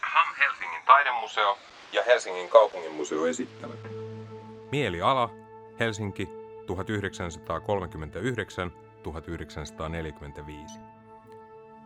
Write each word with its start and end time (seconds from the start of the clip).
HAM 0.00 0.34
Helsingin 0.38 0.80
taidemuseo 0.86 1.58
ja 1.92 2.02
Helsingin 2.06 2.48
kaupunginmuseo 2.48 3.26
esittävät. 3.26 3.78
Mieliala, 4.72 5.30
Helsinki, 5.80 6.28
1939-1945. 6.66 6.70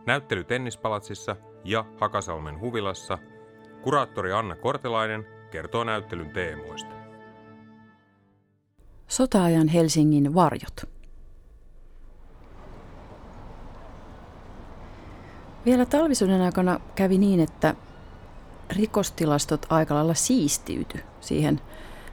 Näyttely 0.05 0.43
Tennispalatsissa 0.43 1.35
ja 1.63 1.85
Hakasalmen 1.99 2.59
huvilassa. 2.59 3.17
Kuraattori 3.81 4.33
Anna 4.33 4.55
Kortelainen 4.55 5.27
kertoo 5.51 5.83
näyttelyn 5.83 6.31
teemoista. 6.31 7.00
Sotaajan 9.11 9.67
Helsingin 9.67 10.33
varjot. 10.35 10.81
Vielä 15.65 15.85
talvisodan 15.85 16.41
aikana 16.41 16.79
kävi 16.95 17.17
niin, 17.17 17.39
että 17.39 17.75
rikostilastot 18.69 19.65
aika 19.69 19.95
lailla 19.95 20.13
siistiyty 20.13 20.99
siihen 21.21 21.61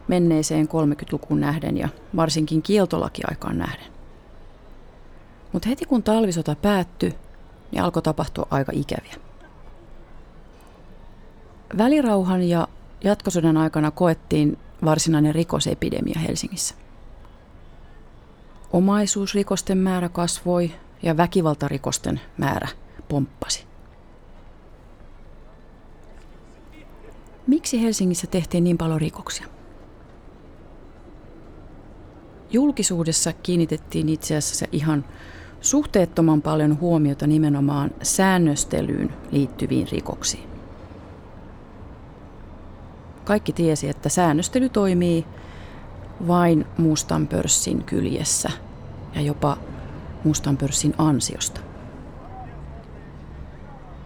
menneeseen 0.09 0.69
30-lukuun 0.69 1.41
nähden 1.41 1.77
ja 1.77 1.88
varsinkin 2.16 2.62
kieltolakiaikaan 2.62 3.59
nähden. 3.59 3.93
Mutta 5.52 5.69
heti 5.69 5.85
kun 5.85 6.02
talvisota 6.02 6.57
päättyi, 6.62 7.15
niin 7.73 7.83
alkoi 7.83 8.02
tapahtua 8.02 8.46
aika 8.51 8.73
ikäviä. 8.74 9.15
Välirauhan 11.79 12.43
ja 12.43 12.69
jatkosodan 13.05 13.57
aikana 13.57 13.91
koettiin 13.91 14.59
varsinainen 14.85 15.35
rikosepidemia 15.35 16.19
Helsingissä. 16.19 16.88
Omaisuusrikosten 18.73 19.79
määrä 19.79 20.09
kasvoi 20.09 20.71
ja 21.02 21.16
väkivaltarikosten 21.16 22.21
määrä 22.38 22.69
pomppasi. 23.09 23.65
Miksi 27.47 27.83
Helsingissä 27.83 28.27
tehtiin 28.27 28.65
niin 28.65 28.79
paljon 28.79 29.01
rikoksia? 29.01 29.47
Julkisuudessa 32.51 33.33
kiinnitettiin 33.33 34.09
itse 34.09 34.37
asiassa 34.37 34.66
ihan 34.73 35.05
suhteettoman 35.60 36.43
paljon 36.43 36.80
huomiota 36.80 37.27
nimenomaan 37.27 37.91
säännöstelyyn 38.03 39.13
liittyviin 39.30 39.88
rikoksiin. 39.93 40.49
Kaikki 43.25 43.53
tiesi, 43.53 43.88
että 43.88 44.09
säännöstely 44.09 44.69
toimii 44.69 45.25
vain 46.27 46.66
mustan 46.79 47.27
pörssin 47.27 47.85
kyljessä 47.85 48.51
ja 49.15 49.21
jopa 49.21 49.59
mustan 50.25 50.57
pörssin 50.57 50.95
ansiosta. 50.99 51.60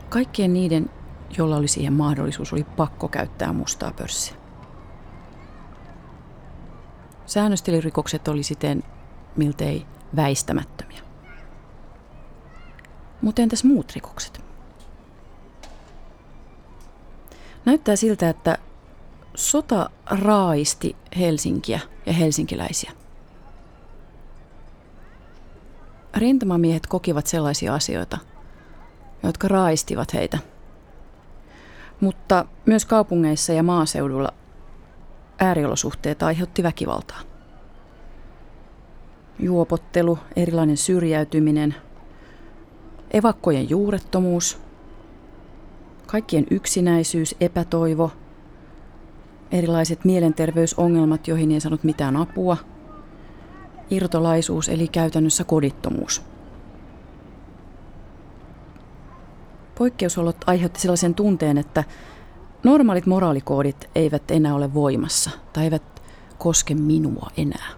Kaikkien 0.09 0.53
niiden, 0.53 0.91
joilla 1.39 1.57
oli 1.57 1.69
siihen 1.69 1.93
mahdollisuus, 1.93 2.53
oli 2.53 2.65
pakko 2.65 3.09
käyttää 3.09 3.53
mustaa 3.53 3.93
pörssiä. 3.93 4.35
Säännöstelyrikokset 7.27 8.29
oli 8.29 8.43
siten 8.43 8.83
miltei 9.37 9.87
väistämättömiä. 10.17 11.01
Mutta 13.23 13.43
entäs 13.43 13.65
muut 13.65 13.93
rikokset? 13.95 14.45
Näyttää 17.65 17.97
siltä, 17.97 18.29
että 18.29 18.59
sota 19.35 19.91
raaisti 20.11 20.97
Helsinkiä 21.19 21.81
ja 22.07 22.13
helsinkiläisiä. 22.13 22.93
Rintamamiehet 26.17 26.87
kokivat 26.87 27.27
sellaisia 27.27 27.75
asioita, 27.75 28.19
jotka 29.23 29.49
raistivat 29.49 30.15
heitä. 30.15 30.39
Mutta 32.01 32.45
myös 32.67 32.85
kaupungeissa 32.85 33.53
ja 33.53 33.63
maaseudulla 33.63 34.33
ääriolosuhteet 35.39 36.23
aiheutti 36.23 36.63
väkivaltaa. 36.63 37.21
Juopottelu, 39.39 40.19
erilainen 40.37 40.77
syrjäytyminen, 40.77 41.75
evakkojen 43.11 43.71
juurettomuus, 43.71 44.59
kaikkien 46.07 46.47
yksinäisyys, 46.51 47.35
epätoivo, 47.41 48.11
erilaiset 49.53 50.05
mielenterveysongelmat, 50.05 51.29
joihin 51.29 51.53
ei 51.53 51.61
saanut 51.61 51.85
mitään 51.85 52.17
apua, 52.17 52.57
irtolaisuus 53.91 54.69
eli 54.69 54.89
käytännössä 54.89 55.45
kodittomuus. 55.45 56.23
Poikkeusolot 59.79 60.37
aiheutti 60.47 60.81
sellaisen 60.81 61.15
tunteen, 61.15 61.59
että 61.59 61.85
normaalit 62.65 63.07
moraalikoodit 63.07 63.91
eivät 63.95 64.31
enää 64.31 64.55
ole 64.55 64.75
voimassa 64.75 65.31
tai 65.53 65.65
eivät 65.65 66.03
koske 66.39 66.75
minua 66.75 67.31
enää. 67.37 67.69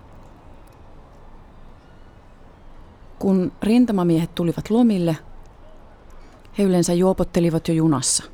Kun 3.19 3.53
rintamamiehet 3.63 4.35
tulivat 4.35 4.71
lomille, 4.71 5.17
he 6.59 6.63
yleensä 6.63 6.93
juopottelivat 6.93 7.69
jo 7.69 7.75
junassa. 7.75 8.25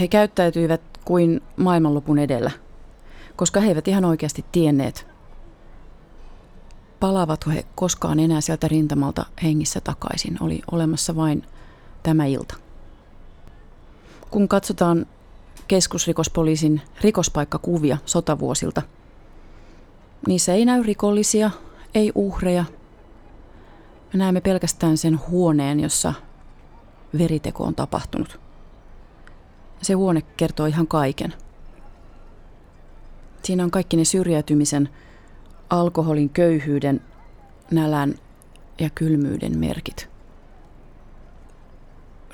He 0.00 0.08
käyttäytyivät 0.08 0.91
kuin 1.04 1.40
maailmanlopun 1.56 2.18
edellä, 2.18 2.50
koska 3.36 3.60
he 3.60 3.68
eivät 3.68 3.88
ihan 3.88 4.04
oikeasti 4.04 4.44
tienneet, 4.52 5.06
palaavatko 7.00 7.50
he 7.50 7.64
koskaan 7.74 8.20
enää 8.20 8.40
sieltä 8.40 8.68
rintamalta 8.68 9.26
hengissä 9.42 9.80
takaisin. 9.80 10.36
Oli 10.40 10.62
olemassa 10.72 11.16
vain 11.16 11.42
tämä 12.02 12.26
ilta. 12.26 12.54
Kun 14.30 14.48
katsotaan 14.48 15.06
keskusrikospoliisin 15.68 16.82
rikospaikkakuvia 17.00 17.98
sotavuosilta, 18.06 18.82
niissä 20.26 20.54
ei 20.54 20.64
näy 20.64 20.82
rikollisia, 20.82 21.50
ei 21.94 22.12
uhreja. 22.14 22.64
Me 24.12 24.18
näemme 24.18 24.40
pelkästään 24.40 24.96
sen 24.96 25.20
huoneen, 25.28 25.80
jossa 25.80 26.14
veriteko 27.18 27.64
on 27.64 27.74
tapahtunut. 27.74 28.41
Se 29.82 29.92
huone 29.92 30.22
kertoo 30.22 30.66
ihan 30.66 30.86
kaiken. 30.86 31.34
Siinä 33.42 33.64
on 33.64 33.70
kaikki 33.70 33.96
ne 33.96 34.04
syrjäytymisen, 34.04 34.88
alkoholin, 35.70 36.30
köyhyyden, 36.30 37.00
nälän 37.70 38.14
ja 38.80 38.90
kylmyyden 38.90 39.58
merkit. 39.58 40.08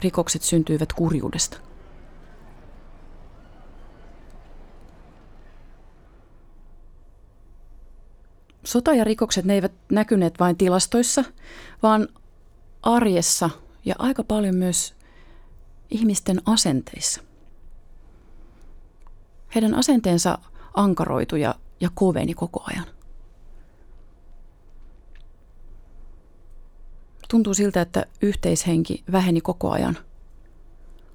Rikokset 0.00 0.42
syntyivät 0.42 0.92
kurjuudesta. 0.92 1.58
Sota 8.64 8.94
ja 8.94 9.04
rikokset 9.04 9.44
ne 9.44 9.54
eivät 9.54 9.72
näkyneet 9.92 10.34
vain 10.41 10.56
tilastoissa, 10.56 11.25
vaan 11.82 12.08
arjessa 12.82 13.50
ja 13.84 13.94
aika 13.98 14.25
paljon 14.25 14.56
myös 14.56 14.94
ihmisten 15.91 16.42
asenteissa. 16.47 17.28
Heidän 19.54 19.75
asenteensa 19.75 20.38
ankaroitui 20.75 21.41
ja, 21.41 21.54
ja 21.81 21.91
koveni 21.94 22.34
koko 22.34 22.64
ajan. 22.66 22.86
Tuntuu 27.31 27.54
siltä, 27.54 27.81
että 27.81 28.06
yhteishenki 28.22 29.04
väheni 29.12 29.41
koko 29.41 29.70
ajan. 29.70 29.98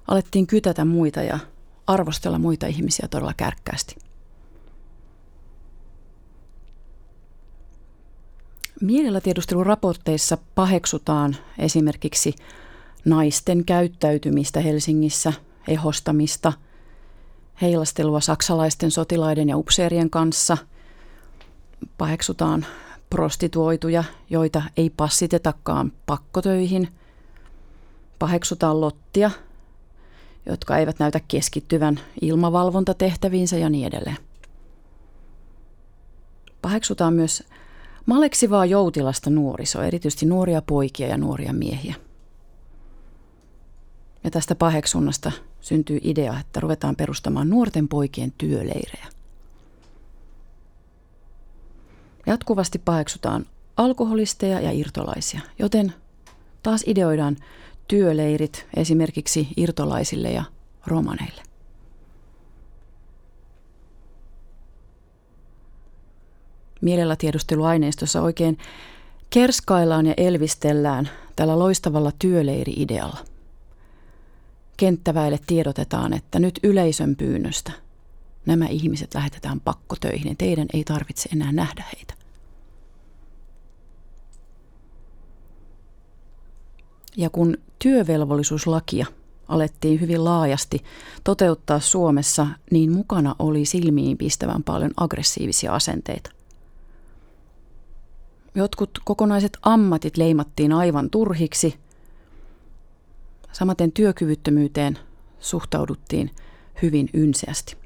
Alettiin 0.08 0.46
kytätä 0.46 0.84
muita 0.84 1.22
ja 1.22 1.38
arvostella 1.86 2.38
muita 2.38 2.66
ihmisiä 2.66 3.08
todella 3.10 3.34
kärkkäästi. 3.36 3.96
Mielellä 8.80 9.20
tiedusteluraporteissa 9.20 10.38
paheksutaan 10.54 11.36
esimerkiksi 11.58 12.34
naisten 13.04 13.64
käyttäytymistä 13.64 14.60
Helsingissä, 14.60 15.32
ehostamista, 15.68 16.52
heilastelua 17.62 18.20
saksalaisten 18.20 18.90
sotilaiden 18.90 19.48
ja 19.48 19.56
upseerien 19.56 20.10
kanssa. 20.10 20.56
Paheksutaan 21.98 22.66
prostituoituja, 23.10 24.04
joita 24.30 24.62
ei 24.76 24.90
passitetakaan 24.90 25.92
pakkotöihin. 26.06 26.88
Paheksutaan 28.18 28.80
lottia, 28.80 29.30
jotka 30.46 30.78
eivät 30.78 30.98
näytä 30.98 31.20
keskittyvän 31.28 32.00
ilmavalvontatehtäviinsä 32.20 33.58
ja 33.58 33.70
niin 33.70 33.86
edelleen. 33.86 34.16
Paheksutaan 36.62 37.14
myös 37.14 37.42
maleksivaa 38.06 38.66
joutilasta 38.66 39.30
nuorisoa, 39.30 39.84
erityisesti 39.84 40.26
nuoria 40.26 40.62
poikia 40.62 41.08
ja 41.08 41.16
nuoria 41.16 41.52
miehiä. 41.52 41.94
Ja 44.24 44.30
tästä 44.30 44.54
paheksunnasta– 44.54 45.32
syntyy 45.64 45.98
idea, 46.02 46.40
että 46.40 46.60
ruvetaan 46.60 46.96
perustamaan 46.96 47.50
nuorten 47.50 47.88
poikien 47.88 48.32
työleirejä. 48.38 49.06
Jatkuvasti 52.26 52.78
paheksutaan 52.78 53.46
alkoholisteja 53.76 54.60
ja 54.60 54.70
irtolaisia, 54.72 55.40
joten 55.58 55.94
taas 56.62 56.84
ideoidaan 56.86 57.36
työleirit 57.88 58.66
esimerkiksi 58.76 59.48
irtolaisille 59.56 60.30
ja 60.30 60.44
romaneille. 60.86 61.42
Mielellä 66.80 67.16
tiedusteluaineistossa 67.16 68.22
oikein 68.22 68.58
kerskaillaan 69.30 70.06
ja 70.06 70.14
elvistellään 70.16 71.08
tällä 71.36 71.58
loistavalla 71.58 72.12
työleiri-idealla. 72.18 73.33
Kenttäväille 74.76 75.38
tiedotetaan, 75.46 76.12
että 76.12 76.38
nyt 76.38 76.60
yleisön 76.62 77.16
pyynnöstä 77.16 77.72
nämä 78.46 78.66
ihmiset 78.66 79.14
lähetetään 79.14 79.60
pakkotöihin 79.60 80.28
ja 80.28 80.34
teidän 80.38 80.66
ei 80.72 80.84
tarvitse 80.84 81.28
enää 81.32 81.52
nähdä 81.52 81.84
heitä. 81.96 82.14
Ja 87.16 87.30
kun 87.30 87.56
työvelvollisuuslakia 87.78 89.06
alettiin 89.48 90.00
hyvin 90.00 90.24
laajasti 90.24 90.84
toteuttaa 91.24 91.80
Suomessa, 91.80 92.46
niin 92.70 92.92
mukana 92.92 93.34
oli 93.38 93.64
silmiin 93.64 94.18
pistävän 94.18 94.62
paljon 94.62 94.90
aggressiivisia 94.96 95.74
asenteita. 95.74 96.30
Jotkut 98.54 98.90
kokonaiset 99.04 99.58
ammatit 99.62 100.16
leimattiin 100.16 100.72
aivan 100.72 101.10
turhiksi. 101.10 101.74
Samaten 103.54 103.92
työkyvyttömyyteen 103.92 104.98
suhtauduttiin 105.40 106.30
hyvin 106.82 107.10
ynseästi. 107.14 107.76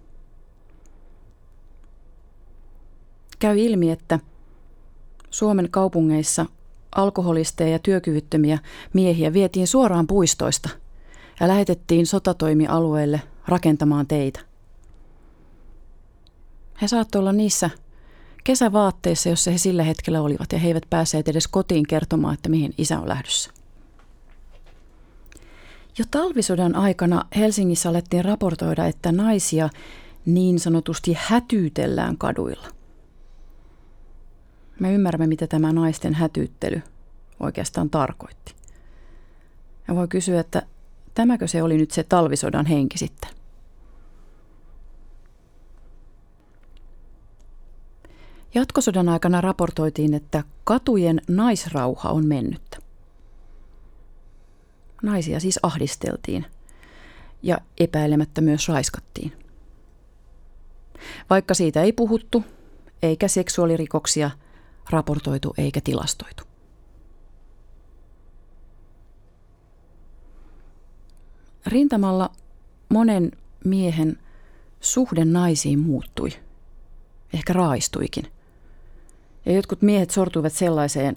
Käy 3.39 3.59
ilmi, 3.59 3.91
että 3.91 4.19
Suomen 5.31 5.71
kaupungeissa 5.71 6.47
alkoholisteja 6.95 7.71
ja 7.71 7.79
työkyvyttömiä 7.79 8.59
miehiä 8.93 9.33
vietiin 9.33 9.67
suoraan 9.67 10.07
puistoista 10.07 10.69
ja 11.41 11.49
lähetettiin 11.49 12.07
sotatoimialueelle 12.07 13.23
rakentamaan 13.49 14.07
teitä. 14.07 14.41
He 16.83 16.89
saattoivat 16.89 17.23
olla 17.23 17.33
niissä 17.33 17.71
kesävaatteissa, 18.45 19.29
jossa 19.29 19.51
he 19.51 19.59
sillä 19.59 19.83
hetkellä 19.83 20.23
olivat, 20.23 20.53
ja 20.53 20.59
he 20.59 20.69
eivät 20.69 20.87
päässeet 20.91 21.29
edes 21.29 21.49
kotiin 21.49 21.87
kertomaan, 21.87 22.35
että 22.35 22.49
mihin 22.49 22.75
isä 22.79 23.01
on 23.01 23.09
lähdössä. 23.09 23.58
Jo 25.99 26.05
talvisodan 26.11 26.75
aikana 26.75 27.25
Helsingissä 27.37 27.89
alettiin 27.89 28.25
raportoida, 28.25 28.87
että 28.87 29.13
naisia 29.13 29.69
niin 30.27 30.61
sanotusti 30.61 31.17
hätyytellään 31.19 32.19
kaduilla. 32.19 32.69
Me 34.81 34.95
ymmärrämme, 34.95 35.27
mitä 35.27 35.47
tämä 35.47 35.73
naisten 35.73 36.15
hätyyttely 36.15 36.83
oikeastaan 37.41 37.91
tarkoitti. 37.91 38.55
Ja 39.89 39.95
voi 39.95 40.09
kysyä, 40.09 40.41
että 40.41 40.63
tämäkö 41.15 41.47
se 41.47 41.63
oli 41.63 41.77
nyt 41.77 41.91
se 41.91 42.05
talvisodan 42.05 42.67
henki 42.67 42.99
sitten? 42.99 43.31
Jatkosodan 48.55 49.09
aikana 49.09 49.41
raportoitiin, 49.41 50.15
että 50.15 50.45
katujen 50.65 51.21
naisrauha 51.29 52.11
on 52.11 52.27
mennyttä. 52.27 52.88
Naisia 55.03 55.41
siis 55.41 55.59
ahdisteltiin 55.63 56.47
ja 57.43 57.59
epäilemättä 57.81 58.41
myös 58.41 58.69
raiskattiin. 58.69 59.33
Vaikka 61.31 61.55
siitä 61.55 61.83
ei 61.83 61.93
puhuttu, 61.93 62.45
eikä 63.03 63.29
seksuaalirikoksia 63.29 64.31
raportoitu 64.91 65.55
eikä 65.59 65.81
tilastoitu. 65.85 66.43
Rintamalla 71.67 72.31
monen 72.89 73.33
miehen 73.65 74.19
suhde 74.81 75.25
naisiin 75.25 75.79
muuttui, 75.79 76.31
ehkä 77.33 77.53
raistuikin– 77.53 78.25
ja 79.49 79.55
jotkut 79.55 79.83
miehet 79.83 80.11
sortuivat 80.11 80.53
sellaiseen, 80.53 81.17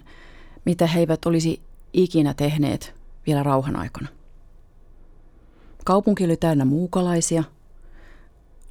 mitä 0.64 0.86
he 0.86 1.00
eivät 1.00 1.26
olisi 1.26 1.60
ikinä 1.92 2.34
tehneet 2.34 2.94
vielä 3.26 3.42
rauhan 3.42 3.76
aikana. 3.76 4.08
Kaupunki 5.84 6.24
oli 6.24 6.36
täynnä 6.36 6.64
muukalaisia, 6.64 7.44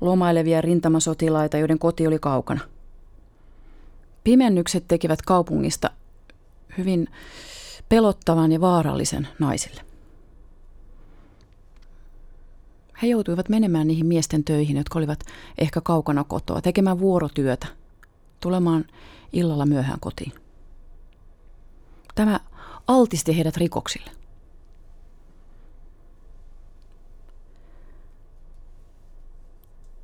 lomailevia 0.02 0.62
rintamasotilaita, 0.62 1.58
joiden 1.58 1.80
koti 1.80 2.08
oli 2.08 2.20
kaukana. 2.20 2.62
Pimennykset 4.24 4.88
tekivät 4.88 5.22
kaupungista 5.22 5.90
hyvin 6.78 7.08
pelottavan 7.90 8.52
ja 8.52 8.62
vaarallisen 8.62 9.28
naisille. 9.40 9.82
He 13.02 13.08
joutuivat 13.08 13.50
menemään 13.50 13.88
niihin 13.88 14.06
miesten 14.06 14.44
töihin, 14.44 14.78
jotka 14.78 15.00
olivat 15.00 15.20
ehkä 15.58 15.82
kaukana 15.82 16.24
kotoa, 16.24 16.62
tekemään 16.62 17.00
vuorotyötä, 17.00 17.68
tulemaan 18.40 18.86
illalla 19.34 19.66
myöhään 19.66 20.00
kotiin. 20.00 20.32
Tämä 22.16 22.40
altisti 22.88 23.36
heidät 23.38 23.58
rikoksille. 23.58 24.12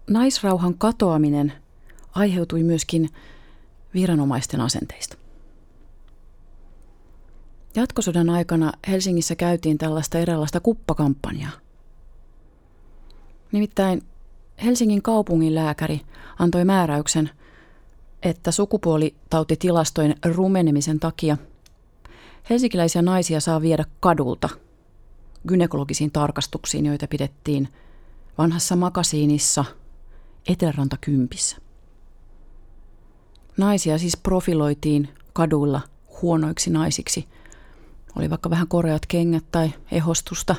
Naisrauhan 0.10 0.78
katoaminen 0.78 1.54
aiheutui 2.12 2.64
myöskin 2.64 3.10
viranomaisten 3.94 4.62
asenteista. 4.62 5.18
Jatkosodan 7.76 8.30
aikana 8.30 8.74
Helsingissä 8.88 9.36
käytiin 9.36 9.78
tällaista 9.78 10.20
eräänlaista 10.20 10.60
kuppakampanjaa. 10.60 11.52
Nimittäin 13.52 14.02
Helsingin 14.64 15.02
kaupungin 15.02 15.56
lääkäri 15.56 16.02
antoi 16.40 16.66
määräyksen– 16.66 17.30
että 18.24 18.52
sukupuolitautitilastojen 18.52 20.16
rumenemisen 20.26 21.00
takia 21.00 21.38
helsinkiläisiä 22.50 23.02
naisia 23.02 23.40
saa 23.40 23.62
viedä 23.62 23.86
kadulta 24.00 24.50
gynekologisiin 25.48 26.12
tarkastuksiin, 26.12 26.86
joita 26.86 27.08
pidettiin 27.08 27.68
vanhassa 28.38 28.76
makasiinissa 28.76 29.66
Eteläranta 30.48 30.98
kympissä. 31.02 31.58
Naisia 33.58 33.98
siis 33.98 34.18
profiloitiin 34.18 35.10
kaduilla 35.34 35.82
huonoiksi 36.22 36.70
naisiksi. 36.70 37.28
Oli 38.16 38.30
vaikka 38.30 38.50
vähän 38.50 38.68
koreat 38.68 39.06
kengät 39.06 39.46
tai 39.52 39.74
ehostusta 39.92 40.56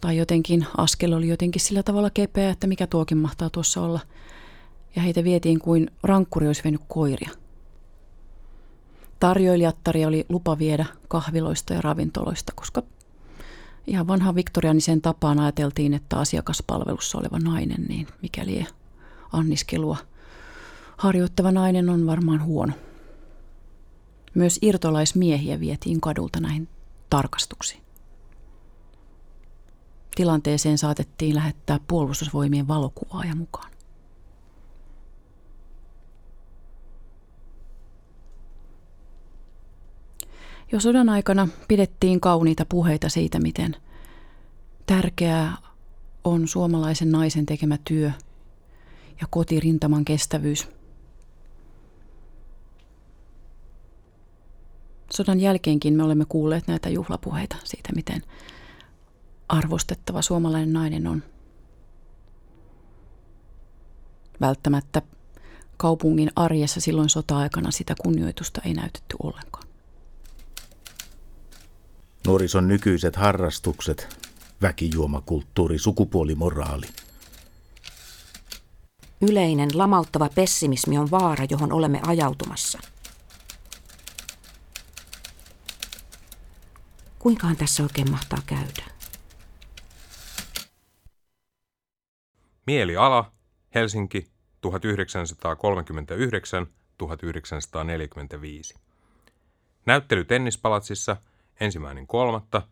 tai 0.00 0.16
jotenkin 0.16 0.66
askel 0.76 1.12
oli 1.12 1.28
jotenkin 1.28 1.60
sillä 1.60 1.82
tavalla 1.82 2.10
kepeä, 2.10 2.50
että 2.50 2.66
mikä 2.66 2.86
tuokin 2.86 3.18
mahtaa 3.18 3.50
tuossa 3.50 3.82
olla– 3.82 4.00
ja 4.96 5.02
heitä 5.02 5.24
vietiin 5.24 5.58
kuin 5.58 5.90
rankkuri 6.02 6.46
olisi 6.46 6.64
vienyt 6.64 6.80
koiria. 6.88 7.30
Tarjoilijattaria 9.20 10.08
oli 10.08 10.26
lupa 10.28 10.58
viedä 10.58 10.86
kahviloista 11.08 11.74
ja 11.74 11.80
ravintoloista, 11.80 12.52
koska 12.56 12.82
ihan 13.86 14.06
vanhan 14.06 14.34
viktorianisen 14.34 15.02
tapaan 15.02 15.40
ajateltiin, 15.40 15.94
että 15.94 16.18
asiakaspalvelussa 16.18 17.18
oleva 17.18 17.38
nainen, 17.38 17.84
niin 17.88 18.06
mikäli 18.22 18.66
anniskelua 19.32 19.96
harjoittava 20.96 21.52
nainen 21.52 21.88
on 21.88 22.06
varmaan 22.06 22.44
huono. 22.44 22.72
Myös 24.34 24.58
irtolaismiehiä 24.62 25.60
vietiin 25.60 26.00
kadulta 26.00 26.40
näihin 26.40 26.68
tarkastuksiin. 27.10 27.82
Tilanteeseen 30.16 30.78
saatettiin 30.78 31.34
lähettää 31.34 31.80
puolustusvoimien 31.88 32.68
valokuvaaja 32.68 33.34
mukaan. 33.34 33.70
Jo 40.72 40.80
sodan 40.80 41.08
aikana 41.08 41.48
pidettiin 41.68 42.20
kauniita 42.20 42.66
puheita 42.68 43.08
siitä, 43.08 43.38
miten 43.40 43.76
tärkeää 44.86 45.56
on 46.24 46.48
suomalaisen 46.48 47.10
naisen 47.12 47.46
tekemä 47.46 47.78
työ 47.84 48.12
ja 49.20 49.26
kotirintaman 49.30 50.04
kestävyys. 50.04 50.68
Sodan 55.10 55.40
jälkeenkin 55.40 55.94
me 55.94 56.02
olemme 56.02 56.24
kuulleet 56.28 56.66
näitä 56.66 56.88
juhlapuheita 56.88 57.56
siitä, 57.64 57.92
miten 57.94 58.22
arvostettava 59.48 60.22
suomalainen 60.22 60.72
nainen 60.72 61.06
on. 61.06 61.22
Välttämättä 64.40 65.02
kaupungin 65.76 66.30
arjessa 66.36 66.80
silloin 66.80 67.08
sota-aikana 67.08 67.70
sitä 67.70 67.94
kunnioitusta 68.02 68.60
ei 68.64 68.74
näytetty 68.74 69.16
ollenkaan. 69.22 69.68
Nuorison 72.26 72.68
nykyiset 72.68 73.16
harrastukset, 73.16 74.28
väkijuomakulttuuri, 74.62 75.78
sukupuolimoraali. 75.78 76.86
Yleinen 79.20 79.70
lamauttava 79.74 80.28
pessimismi 80.34 80.98
on 80.98 81.10
vaara, 81.10 81.44
johon 81.50 81.72
olemme 81.72 82.00
ajautumassa. 82.06 82.78
Kuinkaan 87.18 87.56
tässä 87.56 87.82
oikein 87.82 88.10
mahtaa 88.10 88.38
käydä? 88.46 88.84
Mieliala, 92.66 93.32
Helsinki, 93.74 94.30
1939-1945. 94.66 94.70
Näyttely 99.86 100.24
Tennispalatsissa 100.24 101.16
ensimmäinen 101.60 102.06
kolmatta 102.06 102.62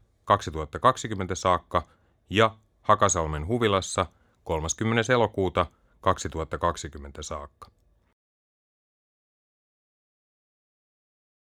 saakka 1.34 1.82
ja 2.30 2.56
Hakasalmen 2.82 3.46
huvilassa 3.46 4.06
30. 4.44 5.12
elokuuta 5.12 5.66
2020 6.06 7.22
saakka. 7.22 7.75